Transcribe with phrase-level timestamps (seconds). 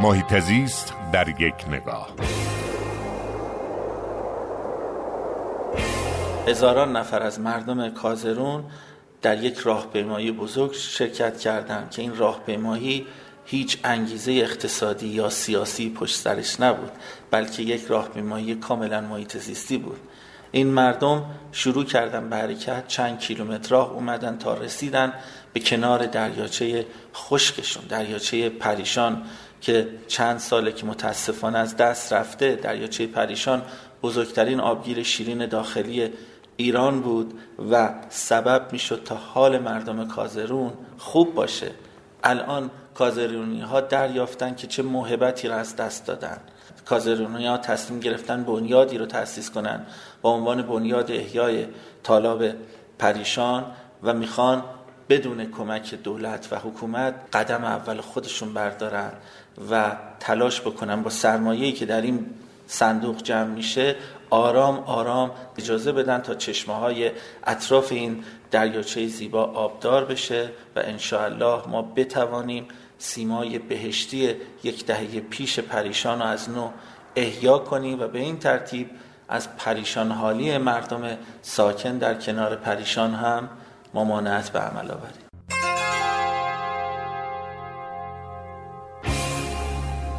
[0.00, 2.14] محیط زیست در یک نگاه.
[6.46, 8.64] هزاران نفر از مردم کازرون
[9.22, 13.06] در یک راهپیمایی بزرگ شرکت کردند که این راهپیمایی
[13.44, 16.92] هیچ انگیزه اقتصادی یا سیاسی پشت سرش نبود
[17.30, 20.00] بلکه یک راهپیمایی کاملا محیط زیستی بود.
[20.54, 25.12] این مردم شروع کردن به حرکت چند کیلومتر راه اومدن تا رسیدن
[25.52, 29.22] به کنار دریاچه خشکشون دریاچه پریشان
[29.60, 32.54] که چند ساله که متاسفانه از دست رفته.
[32.54, 33.62] دریاچه پریشان
[34.02, 36.10] بزرگترین آبگیر شیرین داخلی
[36.56, 37.34] ایران بود
[37.70, 41.70] و سبب می‌شد تا حال مردم کازرون خوب باشه.
[42.24, 46.36] الان کازرونی ها دریافتن که چه موهبتی را از دست دادن.
[46.84, 49.86] کازرونی ها تصمیم گرفتن بنیادی رو تأسیس کنن
[50.22, 51.66] با عنوان بنیاد احیای
[52.02, 52.44] طالاب
[52.98, 53.64] پریشان
[54.02, 54.64] و می‌خوان
[55.08, 59.12] بدون کمک دولت و حکومت قدم اول خودشون بردارن
[59.70, 62.26] و تلاش بکنن با سرمایه‌ای که در این
[62.66, 63.96] صندوق جمع میشه
[64.30, 67.10] آرام آرام اجازه بدن تا چشمه های
[67.44, 75.58] اطراف این دریاچه زیبا آبدار بشه و انشاءالله ما بتوانیم سیمای بهشتی یک دهه پیش
[75.58, 76.70] پریشان رو از نو
[77.16, 78.90] احیا کنیم و به این ترتیب
[79.28, 83.48] از پریشان حالی مردم ساکن در کنار پریشان هم
[83.94, 85.33] ممانعت به عمل آوریم.